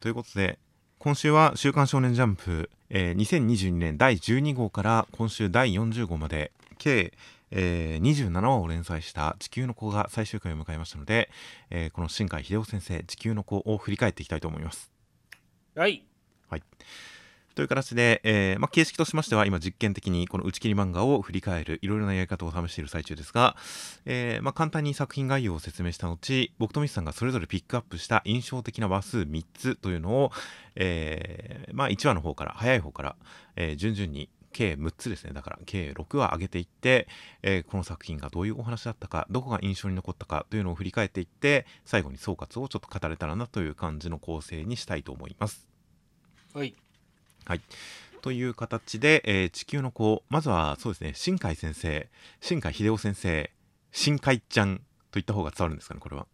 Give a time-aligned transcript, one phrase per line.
[0.00, 0.58] ということで
[0.98, 7.12] 今週は「週刊少年ジャンプ」えー、2022年第12号から今週第40号まで計、
[7.50, 11.30] えー、27話を連載した「地球の子」が最終回を迎えましたので、
[11.70, 14.90] えー、この新海秀夫先生「地球の子」を振り返っていきたいと思います。
[15.74, 16.04] はい、
[16.48, 16.62] はい
[17.58, 23.56] という形で、えーまあ、形式としましては今実験的にこの打ち切り漫画を振り返るいろいろなやり方を試している最中ですが、
[24.04, 30.30] えーまあ、簡単に作品概要を説明した後僕とミスさんがそれぞれピックアップした印象的な話数3つというのを、
[30.76, 33.16] えまあ、1話の方から早い方から、
[33.56, 37.08] え、順々に計6つですねだから計6話上げていって、
[37.42, 45.68] えー、この作品がどういうお話だったかどこが印象に残ったかというのを振り返っていって最後に総括をちょっと語れたらなという感じの構成にしたいと思います。
[46.54, 46.76] はい
[47.48, 47.62] はい。
[48.20, 52.06] という形で、えー、地球の子、まずはそうですね、新海先生、
[52.42, 53.50] 新海秀夫先生、
[53.90, 54.82] 新海ちゃんと
[55.14, 56.26] 言った方が伝わるんですかね、これは。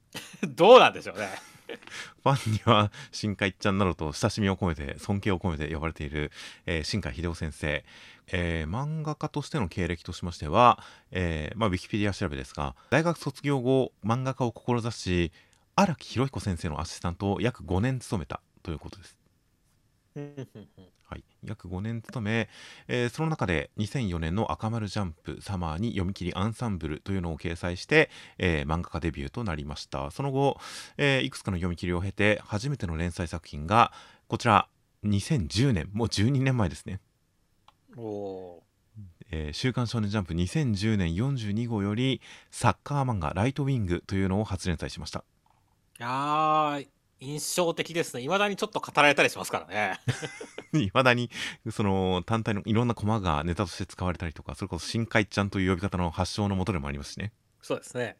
[0.48, 1.28] どうなんでしょうね。
[2.24, 6.32] ファンには新海ちゃんなどと親しみを込めて尊敬を込めて呼ばれている、
[6.64, 7.84] えー、新海秀夫先生、
[8.28, 15.32] えー、漫画家としての経歴としましては、えーまあ、ウィキペディア調べですが大学卒業後漫画家を志し
[15.74, 19.25] 荒木博彦先生のアシスタントを約5年務めたということです。
[21.08, 22.48] はい、約5年勤め、
[22.88, 30.10] えー、その中で2004年の赤丸ジャンプサマーに読み切りアンサンブルというのを掲載して、えー、漫画家デビューとなりました。
[30.10, 30.58] その後、
[30.96, 33.92] えー、いくつかの読み切りを経て初めての連載作品が
[34.28, 34.68] こちら
[35.04, 37.00] 2010年もう12年前ですね。
[37.96, 38.62] お
[39.30, 42.20] えー、週刊少年ジャンプ2010年42号より
[42.50, 45.24] サッカー漫画「ライトウィング」というのを初連載しました。
[46.80, 46.82] い。
[46.82, 48.22] や印象的ですね。
[48.22, 49.98] 未だにちょっと語られたりしますからね。
[50.72, 51.30] 未だに、
[51.70, 57.32] その、単体のいろんなコマがネタとして使われたりとか、それこそ深海ちゃんという呼び方の発祥のもとでもありますしね。
[57.62, 58.16] そうですね。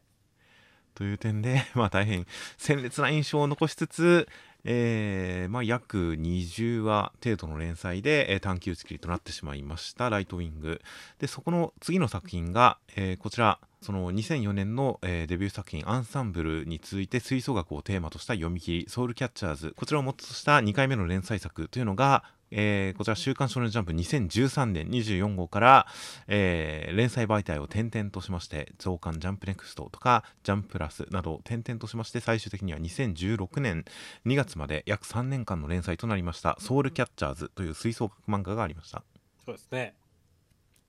[0.94, 4.28] という点で、まあ大変鮮烈な印象を残しつつ、
[4.64, 10.81] えー、まあ約20話程度の連載で、えー、短期打ち切りとなってしまいました、ライトウィング。
[11.19, 19.74] で、そこの次の作品が、えー、こちら、その2004年の、えー、デビュー作品アンサンブルに続いて吹奏楽をテーマとした読み切りソウルキャッチャーズ。
[19.76, 25.86] こちらをもとした2回目の連載作というのが、えー、こちら「週刊少年ジャンプ」2013年24号から、
[26.26, 33.84] えー、連載媒体を転々としまして増刊ジャンプネクストとかジャンププラスなど転々としまして最終的には2016年
[34.26, 39.04] 2月まで約3年間の連載となりました「ソウルキャッチャーズ」という吹奏楽漫画がありました。
[39.44, 39.94] そうですね。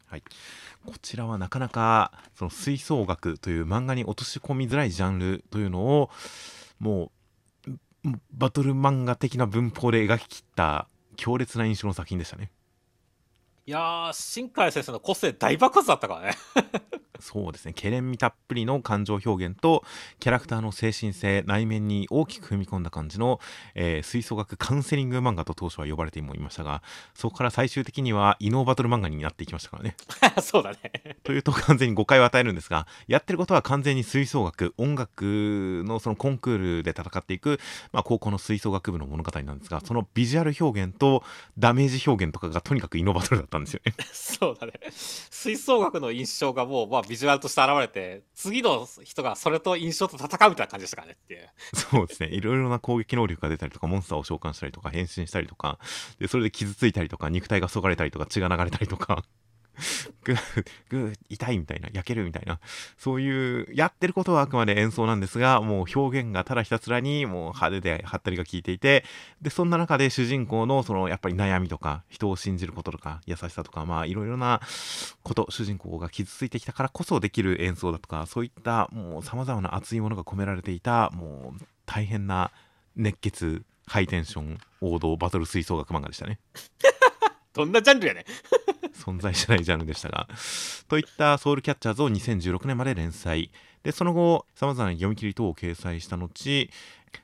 [0.08, 0.24] はい、
[0.86, 6.10] こちらはなかなかその吹奏楽という漫画に落とし込みづらいジャンルというのを
[6.80, 7.12] も
[8.06, 10.88] うバトル漫画的な文法で描ききった
[11.18, 12.52] 強烈な印象の作品でしたね。
[13.66, 16.38] いやー新海先生の個性大爆発だったからね。
[17.20, 17.74] そうですね。
[17.74, 19.84] けれんみたっぷりの感情表現と
[20.20, 23.40] キャラクターの精神性内面に大きく踏み込んだ感じの、
[23.76, 26.82] えー、吹奏楽カウンセリング漫画と当初は呼ばれてもいましたが
[27.14, 29.96] そこから最終的には異能バトル漫画になっていきましたからね。
[30.42, 31.18] そうだね。
[31.24, 37.60] というと完全に誤解を与えるんですがやってることは完全に吹奏楽音楽のそのコンクールで戦っていく、
[37.92, 41.24] まあ、高校の吹奏楽部の物語なんですがそのビジュアル表現と
[41.58, 43.94] ダメージ表現とかがとにかく異能バトルだったんですよね。
[44.12, 44.74] そうだね。
[44.92, 51.50] 吹奏楽の印象がもう、まあ、ビジュアルとして現れて、次の人がそれと印象と戦うみたいな感じでしたからねっていう。
[51.74, 52.30] そうですね。
[52.30, 55.80] いろいろな攻撃能力が出たりとか、モンスターを召喚したりとか、変身したりとか、
[56.20, 59.24] で、それで傷ついたりとか、肉体がそがれたりとか、血が流れたりとか、
[60.24, 62.60] グー、グー、痛いみたいな、焼けるみたいな、
[62.98, 69.06] そういう、やってることはあくまで演奏なんですが、もう表現がただひたすらに、もう派手で、はったりが効いていて、
[69.42, 74.62] で、そんな中で主人公の、その、やっぱり悩みとか、人を信じることとか、優しさとか、まあ、いろいろな
[75.24, 82.52] こと、主人公が傷ついてきたからこそできる演奏だとか、そういった、もう様々な熱いものが込められていた、もう、大変な
[82.96, 86.40] 熱血、ハイテンション、王道、バトル吹奏楽漫画でしたね。
[87.54, 88.26] どんなジャンルやね
[88.94, 90.28] 存在しないジャンルでしたが。
[90.88, 93.52] といったソウルキャッチャーズを2016年まで連載。
[93.84, 96.30] でその後さまざまな読み切り等を掲載した後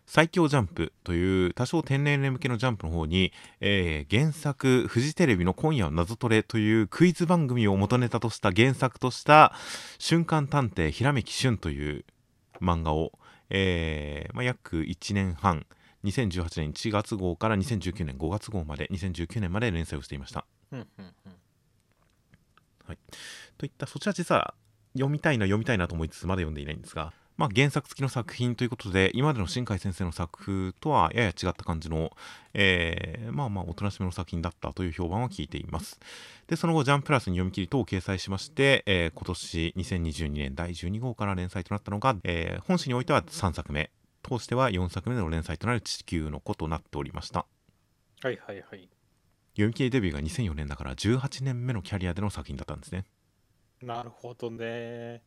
[0.05, 9.53] 最強ジャンプという多少天然齢向けのジャンプの方に、えー、原作フジテレビの「今夜は謎トレ」というクイズ番組を元ネタとした原作とした
[9.99, 12.05] 「瞬間探偵ひらめき旬」という
[12.61, 13.11] 漫画を、
[13.49, 15.65] えーまあ、約1年半
[16.03, 20.45] 2018年1月号から2019年5月号まで2019年まで連載をしていました。
[22.85, 22.97] はい、
[23.57, 24.53] といったそちら実は
[24.93, 32.11] 読みたいな読みたいなと思いつつまだ読んでいないんですが、まあ、原作付きの作品ということで今までの新海先生の作風とはやや違った感じの、
[32.53, 35.99] えー、まあまあおとなしめの作品だったという評判は聞いています。
[36.47, 43.89] でその後ジャンププラスに読み切り等を掲載しまして、えー、今年2022年第12号から連載となったのが、えー、本誌においては3作目
[44.23, 47.45] 通しては4作目の連載となる地球の子となっておりました
[48.23, 48.89] はいはいはい。
[49.53, 53.05] 読み切りデビューが2004年だから18年目のキャリアでの作品だったんですね
[53.81, 55.21] なるほどね。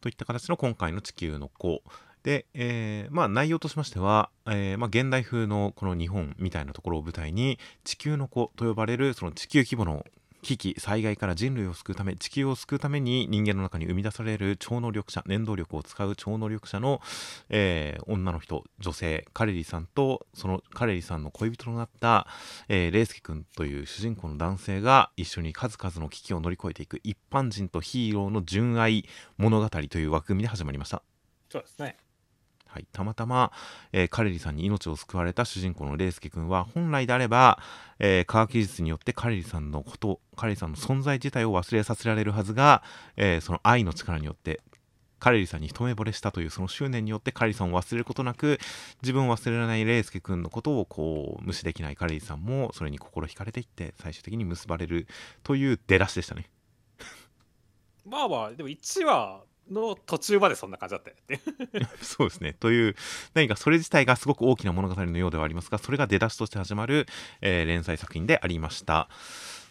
[0.00, 1.82] といった形の今回の地球の子
[2.22, 10.04] で、えーまあ内容としましては、えーまあ現代風のこの日本みたいなところを舞台に地球の子と呼ばれるその地球規模の
[10.44, 17.00] 危機災害から人類を救うため地球を救うために人間の中に生み出される超能力者念動力を使う超能力者の、
[17.48, 22.26] えー女の人女性カレリさんとそのカレリさんの恋人となった、
[22.68, 29.06] えーレイスケ君という主人公の男性が一緒に数々の危機を乗り越えていく一般人とヒーローの純愛
[29.38, 31.02] 物語という枠組みで始まりました。
[31.48, 32.03] そうですね。
[32.74, 33.52] はい、たまたま、
[33.92, 37.60] えーカレリさんに命を救われた主人公のレイスケ君は本来であれば、
[38.00, 42.82] えー科学技術によってカレリさんのことカレリさんの存在自体を忘れさせられるはずが、
[43.16, 44.60] えーその愛の力によって
[45.20, 48.58] カレリさんに一目惚れしたというその執念によってカレリさんを忘れることなく
[49.02, 55.06] 自分を忘れられないレイスケ君のことをこう無視できないカレリさんもそれに心惹かれていって最終的に結ばれる
[55.44, 56.50] という出だしでしたね。
[58.04, 61.88] まあまあ、でも1話の途中までそんな感じだったよね。
[62.02, 62.52] そうですね。
[62.54, 62.96] という、
[63.34, 67.06] 何かそれ自体がすごく大きな物語のようではありますが、それが出だしとして始まる、
[67.40, 69.08] えー連載作品でありました。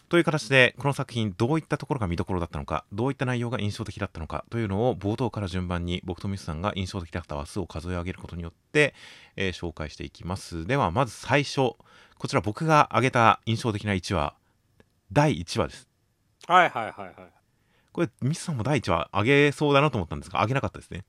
[0.09, 8.93] という形で、この作品、どういったところが見どころだったのか、どういった内容が印象的だったのかというのを冒頭から順番に僕とミスさんが印象的だった話数を数え上げることによって、
[9.35, 10.67] えー紹介していきます。
[10.67, 14.35] では、まず最初、こちら僕が挙げた印象的な1話、
[15.11, 15.87] 第1話です。
[16.47, 17.42] はいはいはいはい。
[17.93, 21.05] これ、ミスさんも第1話上げそうだなと思ったんですが、上げなかったですね。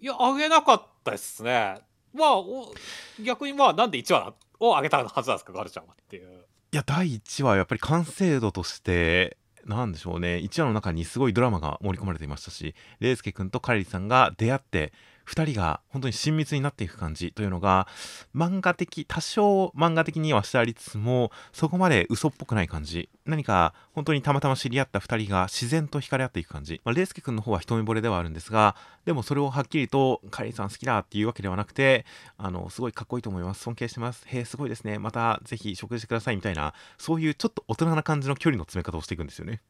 [0.00, 1.80] いや、あげなかったですね。
[2.12, 2.74] まあ、お
[3.22, 6.44] 逆にまあ、なんで1話をあげたはずなんですか、ガルちゃんはっていう。
[6.72, 14.94] いや第1話はやっぱり完成度としてなんでしょうね1話の中にすごいドラマが盛り込まれていましたしレイスケ君とカレリさんが出会って
[15.32, 17.88] 2人が本当に親密になっていく感じというのが
[18.36, 23.08] 漫画的多少漫画的にはしてありつつもそこまで嘘っぽくない感じ。
[23.24, 28.74] 何か本当にたまたま知り合った2人が自然と惹かれ合っていく感じ、まあ、レイスケ君の方は一目惚れではあるんですが
[29.04, 32.04] でもそれをはっきりとカレリさん好きだっていうわけではなくて
[32.36, 33.62] あのすごいかっこいいと思います。
[33.62, 34.24] 尊敬してます。
[34.26, 34.98] へえすごいですね。
[34.98, 39.62] またぜひ食事してくださいみたいなそういうちょっと大人な感じの距離の詰め方をしていくんですよね。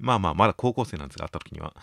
[0.00, 1.74] まあまあまだ高校生なんですが会った時には。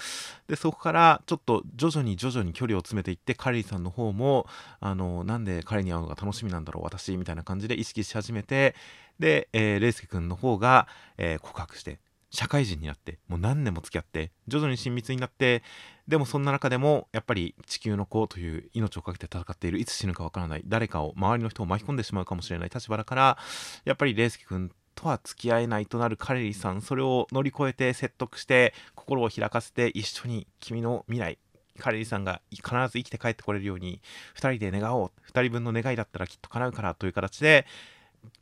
[0.47, 4.47] でそこからちょっと徐々に徐々に距離を詰めていってカレリさんの方も
[4.79, 8.75] あのなんで彼に会うのが楽しみなんだろう私みたいな感じで意識し始めて
[9.19, 10.87] で、えー、レイスケ君の方が、
[11.17, 11.99] えー告白して
[12.29, 15.63] 社会人になってもう何年も付き合って徐々に親密になって
[16.07, 23.37] でもそんな中でもやっぱり地球の子という命をかけて戦っているいつ死ぬかわからない誰かを周りの人を巻き込んでしまうかもしれない立場だから
[23.85, 31.37] やっぱりレイスケ君とは付き合えないとなるカレリさんそれを乗り越えて説得して心を開かせて一緒に君の未来
[31.77, 34.01] カレリさんが必ず生きて帰ってこれるように
[34.35, 37.67] 2人で願おう2人分の願いだったらきっと叶うからという形で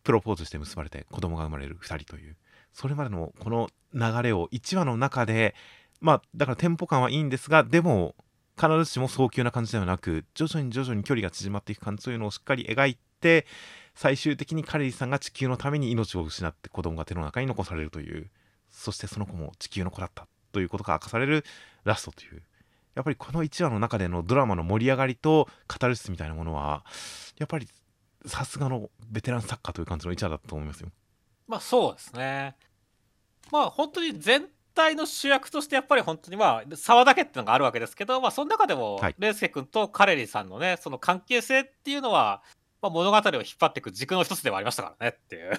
[0.03, 2.37] プロポーズして結ばれて子供が生まれる2人という
[2.71, 5.55] それまでのこの流れを1話の中で
[5.99, 8.15] まあだからテンポ感はいいんですがでも
[8.57, 13.45] 必ずしも早急な感じではなく徐々に徐々に距離が縮まっていく感じというのをしっかり描いて
[13.95, 18.29] 最終的にカレリさんが地球のために命を失って子供が手の中に残されるという
[18.69, 21.45] そしてその子も地球の子だったということが明かされる
[21.85, 22.41] ラストという
[22.93, 26.85] やっぱりこの1話の中でのドラマの盛り上がりとカタルシスみたいなものは
[27.37, 27.67] やっぱり
[28.25, 30.89] さすがのベテラン作家という感じの1話だと思いますよ。
[31.47, 32.55] まあそうですね。
[33.51, 42.41] まあ本当に全体の主役としてやっぱり本当にまあ沢田家っていうのがあるわけですけど、まあその中でもはいレイスケ君とカレリさんのね、その関係性っていうのは、
[42.85, 45.51] まあ、物語を引っ張っていく軸の一つではありましたからねっていう。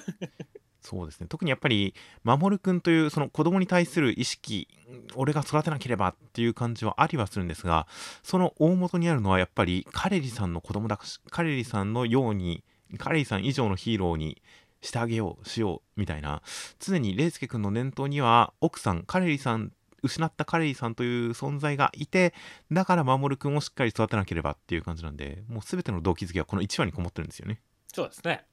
[0.82, 4.68] そうですね特にやっぱり守君というその子供に対する意識
[5.16, 7.88] 俺が育てなければっていう感じはありはするんですが
[8.22, 12.62] その大元にあるのはやっぱりカレリさんの子供だしカレリさんのように
[12.98, 14.40] カレリさん以上のヒーローに
[14.80, 16.40] してあげようしようみたいな
[16.78, 19.72] 常にレイスケ君の念頭には奥さんカレリさん
[20.06, 22.34] 失ったカレリさんという存在がいて
[22.72, 27.60] だから守君をしっかり育てなければっていう感じなんでもう全ての動機づけはこの1話にこもってるんですよね。
[27.92, 28.44] そうですね。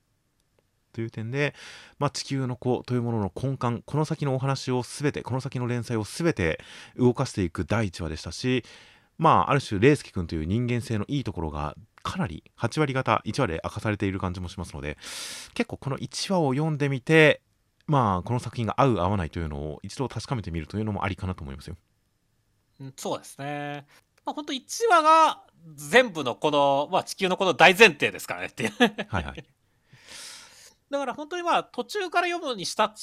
[0.93, 1.53] という点で、
[2.00, 6.60] まあ、地球の子というものの根幹この先のお話を全てこの先の連載を全て
[6.95, 8.63] 動かしていく第1話でしたし
[9.17, 14.98] まあある種レイスケ君という人間性のいいところがかなり8割方1話で明かされている感じもしますので
[15.55, 17.41] 結構この1話を読んでみて
[17.86, 21.75] まあこの作品が合う合わないというのを一度確かめてみるというのもありかなと思いますよ。
[22.80, 23.86] うんそうですね。
[24.25, 25.44] まあ本当1話が
[25.75, 28.72] 全部のこの、まあ、地球のこの大前提ですからねっていう。
[29.08, 29.46] はいはい。
[30.93, 32.93] だから本当にまあ途中から読むにした、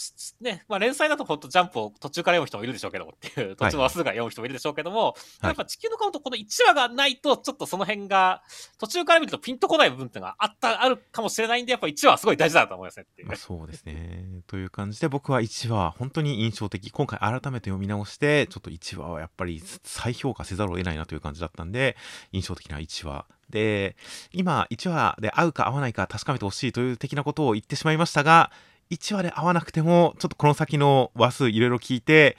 [0.41, 8.43] ね、まあ連載だと本当ジャンプを途中から読む人もいるでしょうけどもっていう、途中話数から読む人もいるでしょうけども、はいやっぱ地球の顔とこの1話がないと、ちょっとその辺が、
[8.79, 13.37] 途中から見るとピンとこない部分っていうのがあった、あるかもしれないんで、やっぱ1話はすごい大事だと思いますねっていうまあ、。
[13.37, 14.43] そうですね。
[14.47, 21.97] という感じで僕は1話本当に印象的今回改めて読み直してちょっと1話はやっぱり再評価せざるを得ないなという感じだったんで
[22.33, 23.97] 印象的な1話で
[24.33, 28.51] 今1話で合うか合わないか確かめてほしいという的なことを言ってしまいましたが
[28.91, 32.37] 1話で合わなくてもちょっとこの先の話数いろいろ聞いて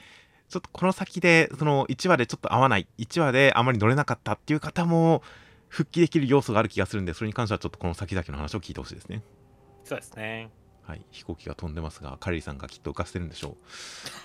[0.48, 5.22] ちょっとこの先でその1話でちょっと合わない1話であまり乗れなかったっていう方も
[5.68, 9.22] 復帰できる要素がある気がするんでそれに関してはちょっとこの先々の話を聞いてほしいですね。
[9.84, 10.50] そうですね。
[10.92, 13.56] はい、飛行機が飛んでますが、カリリさんがきっと浮かせてるんでしょ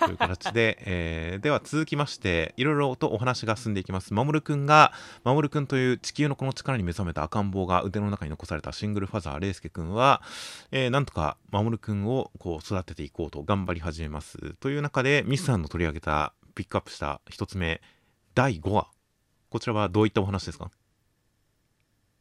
[0.02, 0.04] う。
[0.06, 4.14] という形で、えーでは続きまして、いろいろとお話が進んでいきます。
[4.14, 4.92] マモルくんが、
[5.24, 10.22] マモルくんという地球のこの力に目覚めた赤ん坊が腕の中に残されたシングルファザー、レイスケくんは、
[10.72, 14.56] えーなんとかマモルくんをこう育てていこうと頑張り始めます。
[14.56, 17.82] という中で、ミスさんの取り上げた、ピックアップした一つ目、
[18.36, 18.90] 第5話。
[19.50, 20.70] こちらはどういったお話ですか？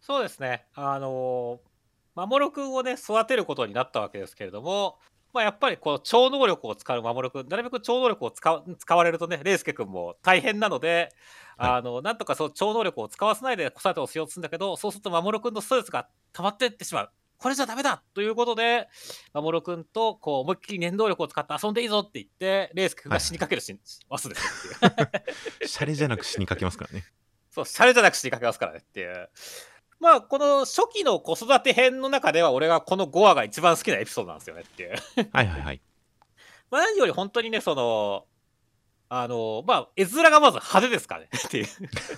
[0.00, 0.66] そうですね。
[0.76, 1.75] あのー、
[2.16, 4.98] 守くんをね、育てることになったわけですけれども、
[5.34, 11.12] まあ、やっぱりこの超能力を使う守くん、なるべく超能力を使う使われるとね、レイスケ君も大変なので、
[11.58, 17.10] はいあのなんとかその超能力を使わせないで子育てをしようとするんだけど、そうすると守くんのストレスが溜まっていってしまう。
[17.38, 18.88] これじゃダメだということで、
[19.34, 25.68] 守くんとこう思いっきり念動力を使って遊んでいいぞって言って、レイスケ君が死にかけるし、わすですよっていう。
[25.68, 27.04] シャレじゃなく死にかけますからね。
[27.50, 29.28] そう、シャレじゃなく死にかけますからねっていう。
[29.98, 34.94] まあ、この初期の子育て編の中では、俺がこの5話が一番好きなエピソードなんですよねっていう。
[35.32, 35.80] はいはいはい。
[36.70, 38.26] まあ、何より本当にね、その、
[39.08, 41.66] あの、まあ、絵面がまず派手ですからね っていう。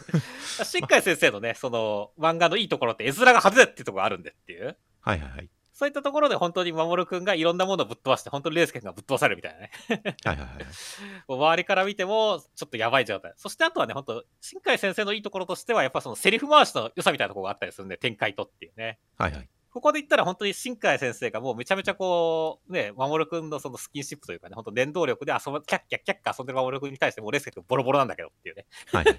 [0.65, 4.77] 新海先生のね、その、漫画のいいところって絵面が派手っていうところがあるんでっていう。
[5.01, 5.51] はいはいはい。
[5.79, 9.71] そういったところで本当に守くんがいろんなものをぶっ飛ばして、本当にレースケ君がぶっ飛ばされるみたいなね。
[10.25, 10.67] はいはいはい。
[11.29, 13.33] 周りから見ても、ちょっとやばい状態。
[13.37, 18.99] そしてあとはね、本当新海先生のいいところとしては、やっぱそのセリフ回しの良さみたいなところがあったりするんで、展開とっていうね。
[19.19, 19.49] はいはい。
[19.71, 29.17] ここで言ったら本当に新海先生がもうめちゃめちゃこう、ね、守くんのそのスキンシップというかね、本当念動力で遊ぶ、キャッキャッキャッキャ遊んでる守くんに対してもうレースケ君ボロボロなんだけどっていうね、はいはい。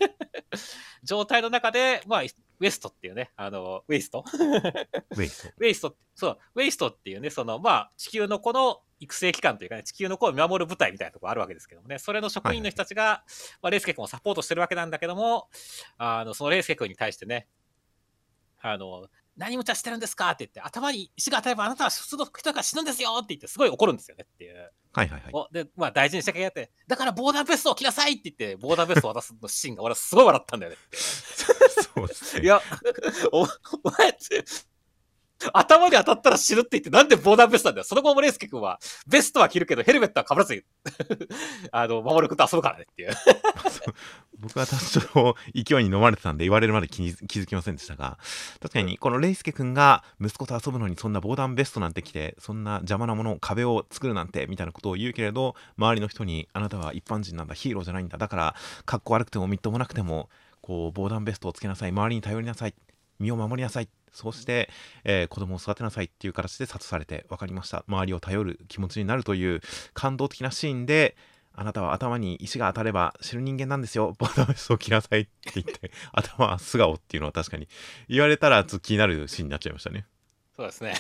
[1.04, 2.24] 状態の中で、まあ、
[2.60, 4.24] ウエストっていうね、あの、ウェイ スト？
[4.28, 5.54] ウェイスト。
[5.58, 13.24] ウェイスト、そう、ウェイストっていうね、その、まあ、地球の子の育成機関というかね、地球の子を見守る部隊みたいなところあるわけですけどもね、それの職員の人たちが、
[13.62, 15.50] まあ、レイスケ君をサポートしてるわけなんだけども、
[15.98, 17.48] あの、そのレイスケ君に対してね、
[18.62, 19.08] あの、
[19.39, 20.29] 何無茶してるんですか？
[20.31, 24.72] って言って、頭に石が当たればあなたは普通の人が死ぬんですよって言って、すごい怒るんですよねっていう。
[24.91, 25.31] はいはいはい。
[25.34, 30.98] おで、まあ大事にしてあげて、だから防弾ベストを着なさいって言って、防弾ベストを渡すのシーンが俺はすごい笑ったんだよねって。
[31.96, 32.43] そうですね。
[32.43, 32.62] いや、
[33.31, 33.48] おお
[33.98, 34.43] 前って、
[35.53, 37.86] 頭に当たったら死ぬって言って、なんで防弾ベストなんだよ。
[37.86, 40.62] その後もレイスケ君は、ベストは着るけど、ヘルメットは被らずに、
[41.72, 43.12] あの、守る君と遊ぶからねっていう。
[44.39, 48.17] 僕は多少勢いに飲まれてたんで言われるまで気に気づきませんでしたが
[48.62, 58.55] 確かにこのレイスケ君が息子と遊ぶのにそんな防弾ベストなんて着てそんな邪魔なもの壁を作るなんてみたいなことを言うけれど周りの人にあなたは一般人なんだヒーローじゃないんだだから
[58.86, 60.29] 格好悪くてもみっともなくても
[60.62, 62.74] こう防弾ベストをつけなさい周りに頼りなさい
[63.19, 64.70] 身を守りなさいそして、
[65.04, 69.62] えー子供を育てなさいっていう形で諭されて分かりました周りを頼る気持ちになるという
[69.94, 71.16] 感動的なシーンで
[71.54, 74.16] あなたは頭に石が当たれば知る人間なんですよ。
[74.18, 77.68] ボタンベスを切なさいって言って、 頭は素顔っていうのは確かに
[78.08, 80.06] 言われたらちょっと気になるシーンになっちゃいましたね。
[80.56, 80.94] そうですね。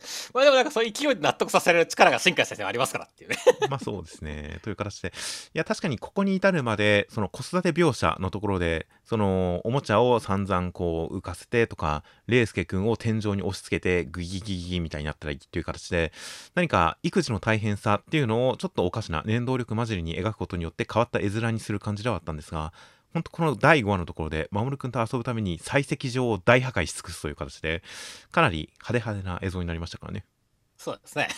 [0.32, 3.36] まあでもなんかそういう勢いで納得させる力が新海先生はありますからっていうね。
[3.68, 4.58] まあそうですね。
[4.62, 5.08] という形で。
[5.08, 5.12] い
[5.54, 16.12] や、確かにここに至るまで、その子育て描写のところで、そのおもちゃを散々こう浮かせてとか、レイスケ君を天井に押し付けてグギギギギみたいになったらいいっていう形で、
[16.54, 22.72] 何か育児の大変さっていうのをちょっとおかしな念動力混じりに描くことによって変わった絵面にする感じではあったんですが、
[23.12, 27.82] 本当この第5話のところで、守君と遊ぶために採石場を大破壊し尽くすという形で、
[28.30, 30.24] かなり派手派手な映像になりましたからね。
[30.76, 31.28] そうですね。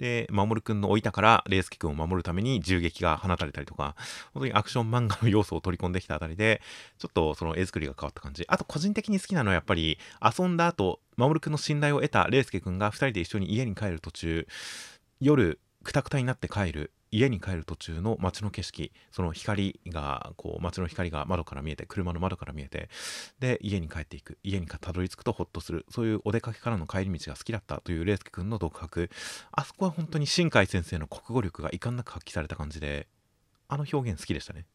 [0.00, 3.94] で、守君の置いたから、レイスケ君を守るために銃撃が放たれたりとか、
[4.32, 6.62] 本当にアクション漫画の要素を取り込んできたあたりで、
[6.98, 8.44] ちょっとその絵作りが変わった感じ。
[8.48, 9.98] あと、個人的に好きなのはやっぱり、
[10.38, 14.48] 遊んだ後、守君の信頼を得たレイスケ君が2人で一緒に家に帰る途中、
[15.20, 16.92] 夜、くたくたになって帰る。
[17.12, 22.88] 家に帰る途中の街の景色その光がこう街の光が窓から見えて車の窓から見えて
[23.40, 24.38] で家に帰っていく。
[24.42, 25.86] 家にたどり着くとホッとする。
[25.90, 29.10] そういうお出かけからの帰り道が好きだったというレイスケ君の独白。
[29.52, 33.08] あそこは本当に新海先生の国語力が遺憾なく発揮された感じで
[33.68, 34.66] あの表現好きでしたね。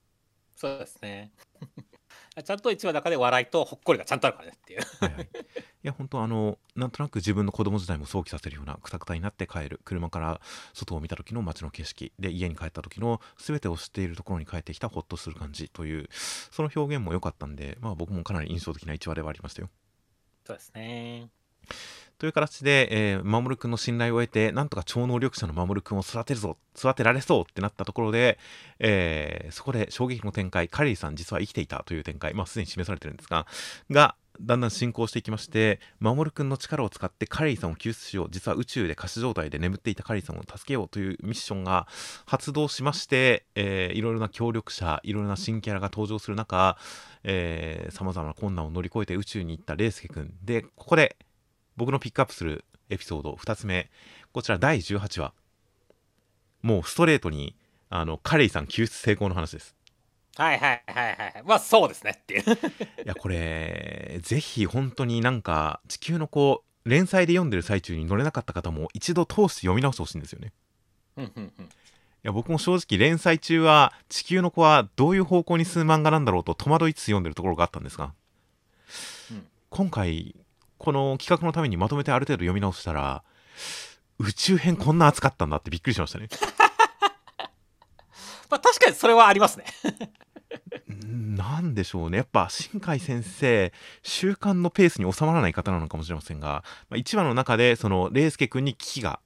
[0.55, 1.31] そうですね。
[2.43, 4.81] ちゃんと1話の中で笑いとほっこりがちゃんとあるからねっていう。
[4.99, 5.27] はいはい、い
[5.83, 10.41] や本当あのなんとなく自分の子供時代も想起させるようなくたくたになって帰る車から
[10.73, 19.69] 外を見た時の街の景色で家に帰った時の全てを知っているところに帰ってきたホッとする感じというその表現も良かったんで、まあ、僕もかなり印象的な1話ではありましたよ。
[20.45, 21.29] そうですね。
[22.17, 28.37] という形で、えー、守君の信頼を得て、なんとか超能力者の守君を育てるぞ、育てられそうってなったところで、
[28.79, 33.45] えー、そこで衝撃の展開、カレリーさん実は生きていたという展開、まあすでに示されてるんですが、
[33.91, 41.87] が、だんだん進行していきまして、守君の力を使ってカレリーさんを救出しよう、実は宇宙で仮死状態で眠っていたカレリーさんを助けようというミッションが
[42.25, 46.77] 発動しまして、えー、いろいろな協力者、いろいろな新キャラが登場する中、
[47.89, 50.33] さまざまな困難を乗り越えて宇宙に行ったレイスケ君。
[50.43, 51.15] で、ここで
[51.77, 53.89] 僕のピックアップするエピソード2つ目。
[54.31, 55.33] こちら第18話。
[56.61, 57.55] もうストレートに
[57.89, 59.75] あのカレイさん救出成功の話です。
[60.37, 62.43] はいはいはいはいまあそうですねっていう。
[63.05, 70.53] いやこれぜひ本当になんか地球の子連載で読んでる最中に乗れなかった方も一度通して読み直してほしいんですよね。
[71.17, 78.13] いや僕も正直連載中は地球の子はどういう方向に進む漫画なんだろうと戸惑いつつ読んでるところがあったんですが、
[79.31, 80.35] うん、今回
[80.77, 83.23] この企画のためにまとめてある程度読み直したら、
[84.19, 86.27] 宇宙編こんな熱かったんだってびっくりしましたね。
[88.49, 89.65] まあ確かにそれはありますね
[91.07, 92.17] なんでしょうね。
[92.17, 99.19] やっぱ新海先生、習慣のペースに収まらない方なのかもしれませんが、まあ、1話の中で、その、レイスケ君に危機が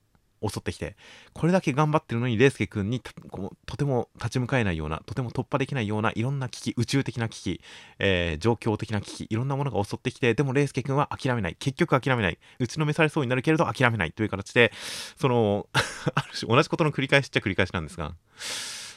[0.47, 0.95] 襲ってきて
[1.33, 7.61] これだけ頑張ってるのにレイスケ君にとても立ち向かえないようなとても突破できないようないろんな危機宇宙的な危機、
[7.99, 11.55] えー、状況的な危機いろんなものが襲ってきてでもレイスケ君は諦めない。
[11.59, 12.37] 結局諦めない。
[12.59, 14.11] 打ちのめされそうになるけれど諦めない。
[14.11, 14.71] という形で
[15.17, 15.67] その
[16.15, 18.15] ある種同じことの繰り返しっちゃ繰り返しなんですが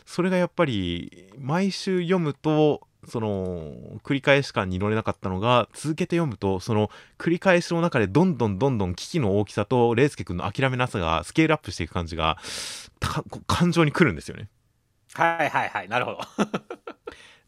[0.07, 3.73] それがやっぱり毎週読むとその
[4.05, 12.39] 繰り返し感に乗れなかったのが続けて読むとその繰り返しの中でどんどんどんどん危機の大きさとレイスケ君の諦めなさがスケールアップしていく感じが
[13.47, 14.49] 感情に来るんですよね。
[15.15, 16.19] はいはいはいなるほど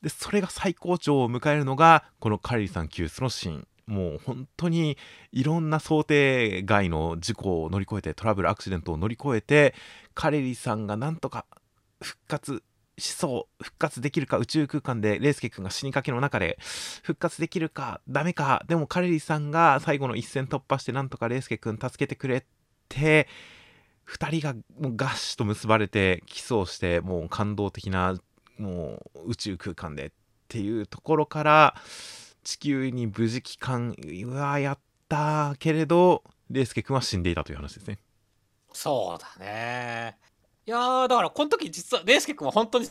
[0.03, 4.99] でそれが最高潮を迎えるのがこのカレリーさん救出のシーンもう本当に
[5.33, 9.75] いろんな想定外の事故を乗り越えてトラブルアクシデントを乗り越えて
[10.15, 11.47] カレリさんがなんとか
[12.03, 12.63] 復活
[12.99, 16.59] しそう復活できるか宇宙空間でレイスケ君が死にかけの中で
[17.03, 22.45] 復活できるかダメかでもカレリさんが最後の一戦突破してなんとかレイスケ君助けてくれ
[22.89, 23.29] て
[24.09, 28.17] 2人がもうガッシュと結ばれてキスをしてもう感動的な
[28.59, 30.11] もう宇宙空間でっ
[30.49, 31.75] ていうところから
[32.45, 34.79] 地球に無事帰還うわやっ
[35.09, 37.99] たけれどレイスケ君は死んでいたという話ですね。
[38.73, 40.19] そうだね。
[40.67, 42.89] いやだからこの時実はレイスケ君は本当に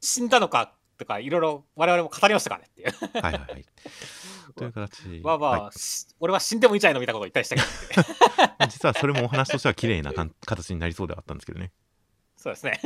[0.00, 3.20] 死んだのかとかいろいろ我々も語りましたからねっていう。
[3.20, 3.64] はいはいはい。
[4.56, 5.72] という形まあまあ、はい、
[6.18, 10.14] 俺は死んでもいいじゃないのみたいなこと言ったりしたけど、 実はそれもお話としては綺麗な
[10.46, 11.72] 形になりそうではあったんですけどね。
[12.36, 12.80] そうですね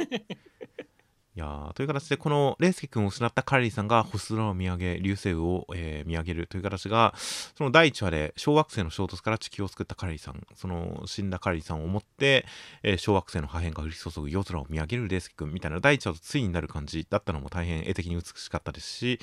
[1.36, 6.46] いやという形で、このレイスケ君を失ったカレリーさんが星空を見上げ、流星雨を、えー、見上げる。
[6.48, 7.14] という形が、
[7.56, 12.46] その第1話で小惑星の衝突から地球を救ったカレリーさん、その死んだカレリーさんを思って、
[12.82, 19.20] えー、小惑星の破片が降り注ぐ夜空を見上げるレイスケ君みたいな第1話とついになる感じだったのも大変絵的に美しかったですし、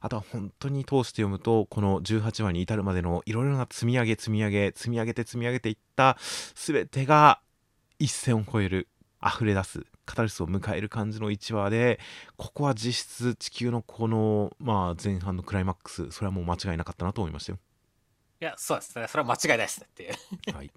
[0.00, 6.16] あとは本当に通して読むと、この18話に至るまでのいろいろな積み上げ、積み上げ、積み上げて積み上げていった
[6.54, 7.40] 全てが
[7.98, 8.88] 一線を越える、
[9.24, 12.00] 溢れ出すカタルシスを迎える感じの1話で
[12.36, 17.58] ここは実質地球のこの、まあ、前半のクライマックスそれはもう間違いなかったなと思いましたよ。
[18.40, 19.06] いやそうですね。
[19.06, 20.14] それは間違いないですねっていう。
[20.56, 20.70] はい。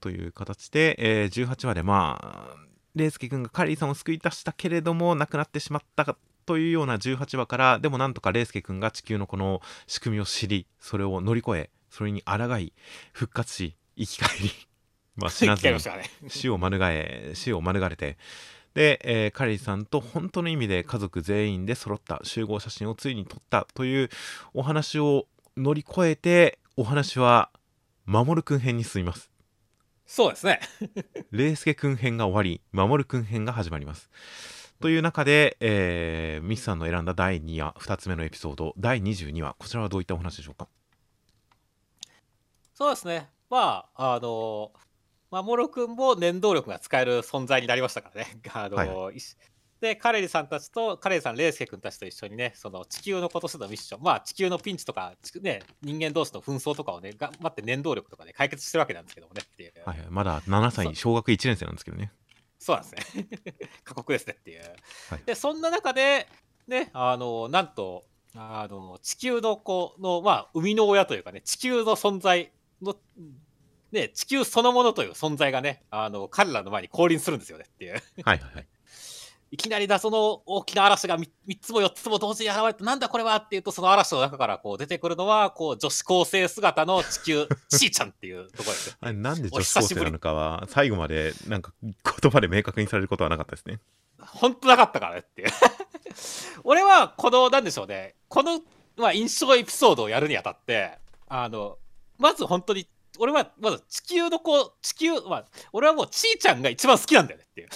[0.00, 2.56] という形で、えー、18話でまあ
[2.94, 12.72] レイスケ君がカリーさんを救い出したけれども亡くなってしまったというような18話からでもなんとかレイスケ君が地球のこの仕組みを知りそれを乗り越えそれに抗い
[13.12, 14.50] 復活し生き返り
[15.16, 15.78] まあ、死なずに
[16.28, 18.16] 死を免れ死を免れて。
[18.74, 24.08] で、えー、カリーさんと本当の意味で家族全員で揃った集合写真をついに撮ったという
[24.54, 25.26] お話を
[25.58, 27.50] 乗り越えてお話は
[28.06, 29.30] 守くん編に進みます。
[30.06, 30.60] そうですね。
[31.30, 34.10] レイスケくん編が終わり守くん編が始まります。
[34.80, 40.66] という中で、えー、ミスさんの選んだ第2話2つ目のエピソード第22話こちらはどういったお話でしょうか？
[42.74, 43.28] そうですね。
[43.48, 44.72] まああの
[45.40, 48.40] 守君も念動力が使える存在になりましたからね。
[48.52, 49.16] あの、はい、
[49.80, 59.72] で、カレリさんたちと、カレリさん、レイスケ君たちと一緒にね、その地球のことするミッション、まあ地球のピンチとか、ね、人間同士の紛争とかをね、頑張って念動力とかで解決してるわけなんですけどもねっていう。
[59.86, 62.12] はい、まだ7歳、小学1年生なんですけどね。
[62.58, 63.26] そうなんですね。
[63.82, 64.62] 過酷ですねっていう。
[65.10, 66.28] はい、で、そんな中で、
[66.68, 72.96] ね、あの、なんと、あの地球の子の、まあ、生みの親というかね、地球の存在の、
[73.92, 77.92] ね、地球そのものという存在がね、あの彼らの前に降臨するんですよねっていう。
[77.92, 78.66] はいはいはい。
[79.52, 88.96] いきなりだ、その大きな嵐が 3, 3つも4つも同時に現れて、なんだこれはっていうと、その嵐の中からこう出てくるのは、こう女子高生姿の地球、 ちーちゃんっていうところです。
[88.98, 93.80] あれなんで女子高生なのかは、最後までなんか言葉で明確にされることはなかったですね。
[94.18, 95.48] 本当なかったからねっていう。
[96.64, 98.62] 俺は、この、なんでしょうね、この、
[98.96, 101.78] まあ、印象エピソードをやるにあたって、あの、
[102.18, 102.86] まず本当に
[103.18, 107.68] 俺はまず地球の子地球は俺はもうちーちゃんが一番好きなんだよねっていう。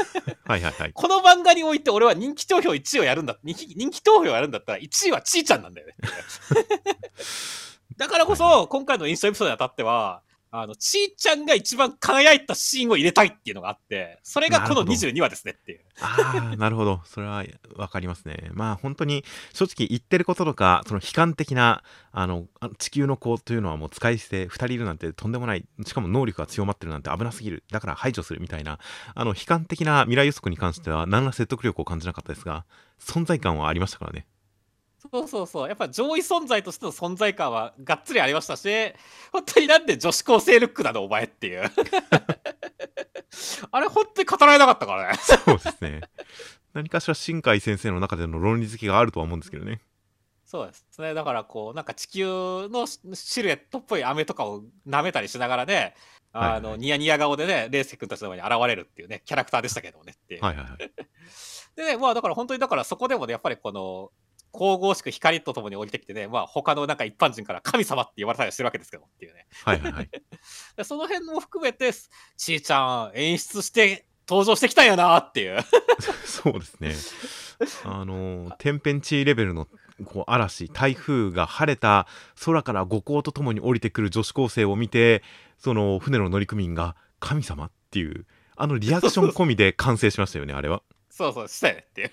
[0.44, 0.92] はいはいはい。
[0.92, 5.94] この漫画において俺は人気投票1位をやるんだ人気人気投票をやるんだったら1位はちーちゃんなんだよね
[7.96, 15.80] だからこそ、今回のインストエピソードにあたってはあの、ちーちゃんが一番輝いたシーンを入れたいっていうのがあって、それがこの22話ですねっていう。
[16.00, 17.00] ああ、なるほど。
[17.04, 17.44] それは
[17.76, 18.50] わかりますね。
[18.52, 22.46] まあ本当に正直言ってることとか、その悲観的な、あの、
[22.78, 27.62] 地球の子というのはもう使い捨て、2人いるなんてとんでもない、しかも能力が強まってるなんて危なすぎる。
[27.70, 28.80] だから排除するみたいな、
[29.14, 32.64] あの、悲観的な未来予測に関しては何ら説得力を感じなかったですが、
[32.98, 34.26] 存在感はありましたからね。
[35.00, 35.68] そうそうそう。
[35.68, 38.68] やっぱ上位存在としての存在感はがっつりありましたし、
[39.32, 41.62] 本当になんで女子高生ルックなのお前っていう。
[43.70, 45.18] あれ本当に語られなかったからね。
[45.18, 46.00] そうですね。
[46.74, 49.80] 何かしら新海先生の中での論理付きがあるとは思うんですけどね。
[50.44, 51.14] そうですね。
[51.14, 55.94] だからこう、なんか地球のシルエットっぽい飴とかを舐めたりしながらね、
[56.32, 60.78] あの、はいはい、ニヤニヤ顔でね、レイスケ君たちの前に現れるっていうね、キャラクターでしたけどねってはいはいはい。
[61.76, 64.10] でね、まあだから本当にだからそこでもね、やっぱりこの、
[64.52, 69.46] 神々しく光とともに降りてきてね、まあ、他のなんか一般人から神様って言われたりしてるわけですけどっていうね。
[69.64, 70.10] はいはいはい。
[70.84, 75.60] その辺も含めて、ちーちゃん演出して登場してきたんやなっていう。
[76.24, 76.94] そうですね。
[77.84, 79.68] あの、天変地異レベルの
[80.04, 82.06] こう嵐、台風が晴れた
[82.44, 85.22] 空から五光とともに降りてくる女子高生を見て、
[85.58, 90.82] その船の乗組員が神様っていう、あのリアクション込みで完成しましたよね、あれは。
[91.20, 92.10] そうそう、したよねっていう。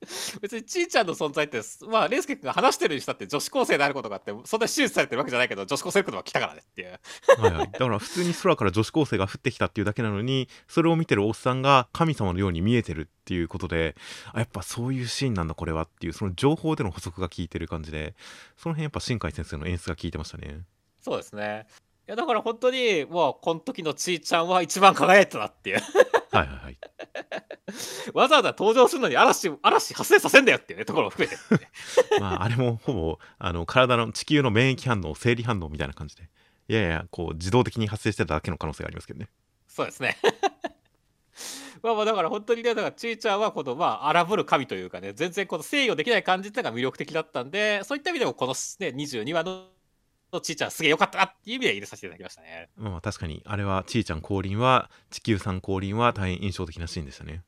[0.40, 6.98] 別にちーちゃんの存在って、まあ、レイスケ君が話してるにしたって女子高生であることがあって、そんな手術されてるわけじゃないけど、女子高生のことが来たからねっていう。
[7.38, 7.70] はいはい。
[7.70, 13.94] だから普通に空から女子高生が降ってきたっていうだけなのに、それを見てるおっさんが神様のように見えてるっていうことで、
[14.32, 18.14] あ、やっぱそういうシーンなんだこれはっていう、その情報での補足が効いてる感じで、
[18.56, 20.62] その辺やっぱ新海先生の演出が効いてましたね。
[21.00, 21.66] そうですね。
[22.10, 25.80] いやだから本当にもうこの時のちーちゃんは一番輝いてたなっていう。
[26.32, 26.78] はいはいはい。
[28.14, 31.68] わざわざ登場するのに嵐嵐発生させんだよっていうねところを含めて、
[32.18, 36.28] まああれもほぼあの体の地球の免疫反応生理反応みたいな感じで。
[36.66, 39.28] いやいやこう自動的に発生してただけの可能性がありますけどね。
[39.68, 40.18] そうですね。
[41.80, 49.68] まあまあだから本当にねだからちーちゃんはこのまあ荒ぶる神というかね全然この制御できない感じっていうのが魅力的だったんでそういった意味でもこのね22話の
[50.32, 52.68] のちーちゃんすげえよかったなっていう意味で入れさせていただきましたね。
[52.76, 57.42] まあ確かにあれはちーちゃん降臨は地球さん降臨は大変印象的なシーンでしたね。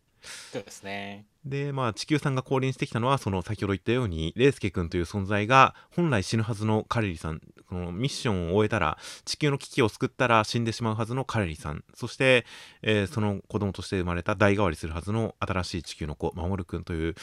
[0.52, 1.26] そうですね。
[1.44, 12.46] で、まあ、地球さんが降臨してきたのは、その先ほど言ったように、レイスケ君という存在が、本来死ぬはずのカレリさん、このミッションを終えたら、地球の危機を救ったら死んでしまうはずのカレリさん、そして、
[12.82, 17.16] えー、その子供として生まれた代替わりするはずの新しい地球の子、守君という、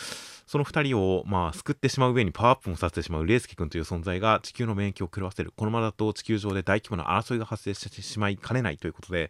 [0.49, 5.53] その2人を、まあ、救ってしまう上にパワーアップもさせてしまうレイスケ君という存在が地球の免疫を狂わせる。
[5.55, 9.29] このままだと地球上で大規模な争いが発生してしまいかねないということで、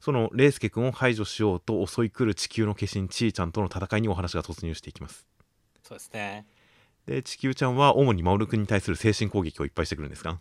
[0.00, 5.26] そのレイスケ君を排除しようと襲い来る地球の化身ちーちゃんとの戦いにお話が突入していきます。
[5.82, 6.46] そうですね。
[7.06, 10.38] で、地球ちゃんは主にマオル君に対する精神攻撃をいっぱいしてくるんですか？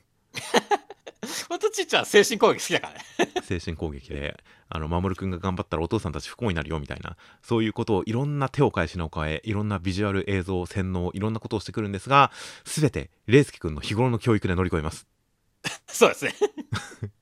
[1.48, 2.94] ほんとちっちゃん精神攻撃好きだから
[3.26, 4.38] ね 精神攻撃で、
[4.68, 12.32] あの、守君が頑張ったらお父さんたち不幸になるよみたいな、そういうことをいろんな手を変え品を変え、いろんなビジュアル、映像、洗脳、いろんなことをしてくるんですが、
[12.66, 15.08] すべて、レイスケ君の日頃の教育で乗り越えます。
[15.88, 16.36] そうですね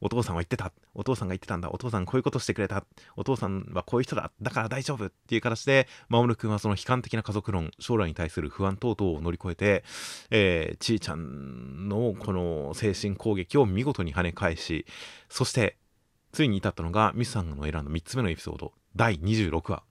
[0.00, 0.72] お父さんは言ってた。
[0.94, 1.70] お父さんが言ってたんだ。
[1.70, 2.84] お父さんこういうことしてくれた。
[3.16, 4.32] お父さんはこういう人だ。
[4.42, 9.84] だから大丈夫っていう形で、守君はその悲観的な家族論、将来に対する不安等々を乗り越えて、
[10.30, 14.86] えー、ちーちゃんのこの精神攻撃を見事に跳ね返し、
[15.28, 15.76] そして、
[16.32, 19.82] ついに至ったのが、ミスさんの選んだ3つ目のエピソード、第26話。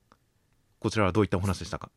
[0.80, 1.92] こちらはどういったお話でしたか？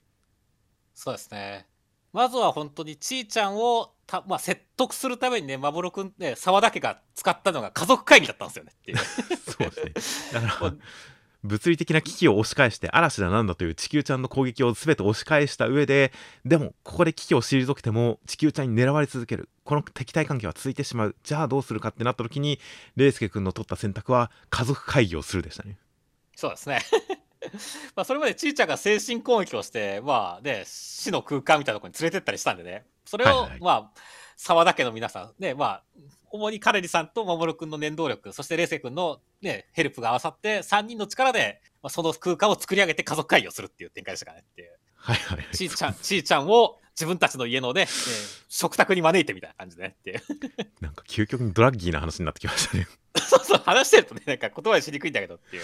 [0.95, 1.67] そうですね。
[2.13, 8.99] まずは本当にちーちゃんをた、まあ、説得するためにね、まぼろくんね、沢田家が使ったのが家族会議だったんですよねっていう。
[9.49, 10.41] そうですね。
[10.41, 10.75] だから、
[11.45, 16.13] 物理的な危機を押し返して嵐だなんだという地球ちゃんの攻撃を全て押し返した上で
[16.45, 22.61] でもここで危機を退けても地球ちゃんに狙われ続けるこの敵対関係は続いてしまうじゃあどうするかってなった時に
[22.95, 25.79] レイスケ君の取った選択は家族会議をするでしたね
[26.37, 26.81] そうですね
[27.97, 34.01] まあそれまでちいちゃんが精神攻撃をして、まあね、死の空間みたいなところに連れてったりしたんでね、それを、はいはいまあ、
[34.37, 35.83] 沢田家の皆さん、ね、まあ、
[36.31, 44.79] 主にカレリさんと守君の念動力、そしてレイセイ君のね、ヘルプが合わさって、3人の力で、まあ、その空間を作り上げて家族会議をするっていう展開でしたからねっていう。
[44.97, 45.47] はいはいはい。
[45.55, 50.23] ちいちゃん、ちいちゃんを自分たちの家のね、えー食卓に招いてみたいな感じでねっていう。
[50.83, 52.87] なんか究極にドラッギーな話になってきましたね。
[53.17, 55.63] そうそう、話してるとね、なんか言葉にしにくいんだけどっていう。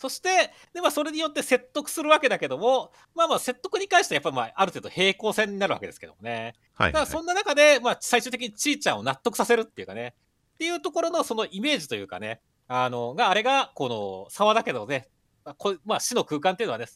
[0.00, 6.54] そして、でまあ、それによって説得するわけだけども、まあまあ、説得に関してはやっぱりまあ、ある程度平行線になるわけですけどもね。
[6.72, 6.92] はい、はい。
[6.94, 10.14] だからそんな中で、まあ、最終的にちいちゃんを納得させるっていうかね、
[10.54, 15.08] っていうところのそのイメージというかね、あの、があれが、この沢田家のね、
[15.44, 16.86] まあこまあ、死の空間っていうのはね、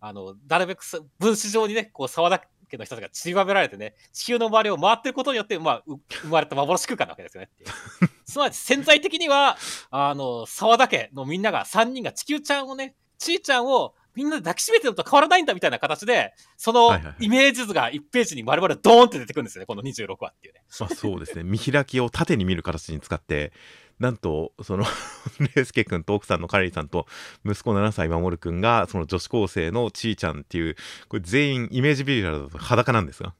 [0.00, 7.70] あの、なるべくす分子状にね、こう、沢田家の人たちが散りばめられてね、地球の周りを回ってることによって、まあ、う生まれた幻空間なわけですよねっていう。
[8.24, 9.56] つまり潜在的には、
[9.90, 20.62] あの、沢田家のみんなが、3人が地球ちゃんをね、ちいちゃんをみんなで抱きしめてるのと変わらないんだみたいな形で、そのイメージ図が1ページに丸々ドーンって出てくるんですよね、この26話っていうね。
[20.80, 21.44] まあそうですね。
[21.44, 23.52] 見開きを縦に見る形に使って
[23.98, 24.84] なんとその
[25.54, 27.06] レイスケ君と奥さんのカレリさんと
[27.44, 30.76] 息子7歳守君がその女子高生のちーちゃんっていう
[31.08, 33.34] これ全員イメージビジュアルだと裸なんですが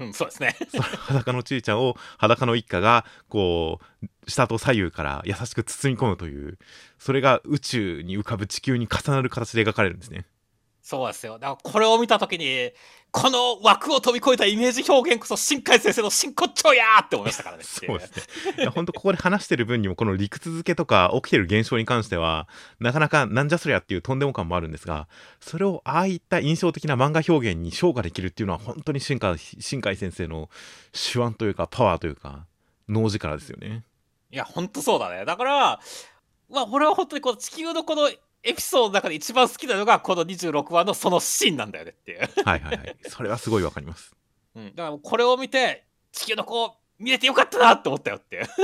[0.00, 0.56] うん、そうですね。
[0.70, 6.58] その裸のちーちゃんを裸の一家がこう下と左右から優しく包み込むという
[6.98, 10.24] それが宇宙に浮かぶ地球に重なる形で描かれるんですね。
[10.82, 11.34] そうですよ。
[11.38, 12.72] だからこれを見たときに、
[13.12, 17.64] この枠を飛び越えたイメージ表現こそ新海先生の真骨頂やーって思いましたからね。
[17.64, 18.54] そうですね。
[18.58, 25.08] いや本当ここで話してる分にもこの理屈付けとか起きてる現象に関してはなかなかなんじゃそりゃっていうとんでも感もあるんですが
[25.40, 30.48] それをああいった印象的な漫画表現に昇華できるっていうのは本当に新海新海先生の
[30.92, 32.46] 手腕というかパワーというか
[32.90, 33.84] 脳力ですよね。
[34.32, 35.24] いや、ほんとそうだね。
[35.24, 35.80] だから、
[36.50, 38.10] まあ、俺は本当にこの地球のこの
[38.42, 42.20] エピソードの中で一番好きなのが、この26話のそのシーンなんだよねっていう。
[42.44, 42.96] はいはいはい。
[43.08, 44.14] それはすごいわかります。
[44.54, 44.74] うん。
[44.74, 48.46] だからこれを見て、地球の子見れてよかったなって思ったよっていう。